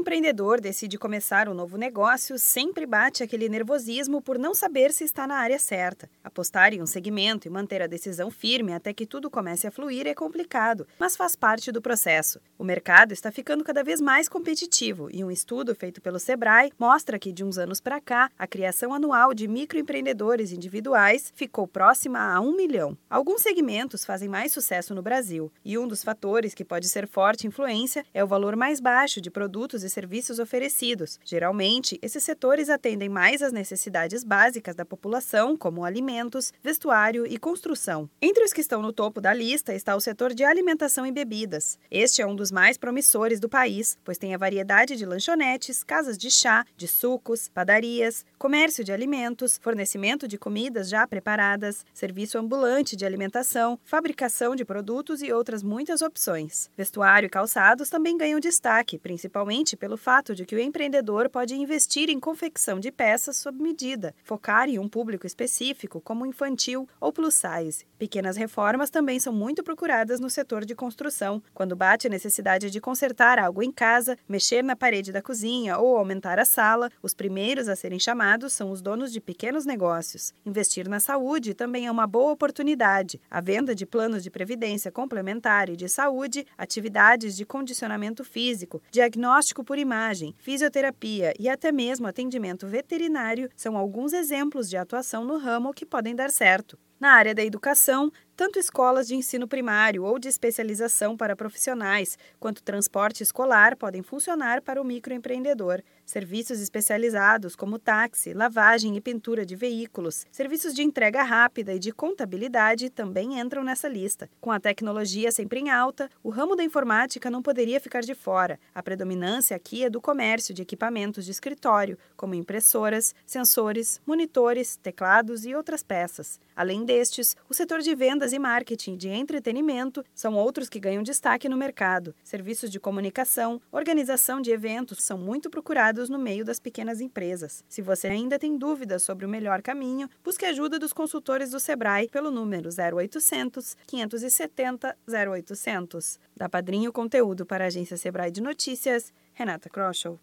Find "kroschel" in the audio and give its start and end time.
149.70-150.18